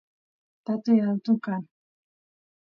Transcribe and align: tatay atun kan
tatay 0.65 0.99
atun 1.09 1.37
kan 1.45 1.63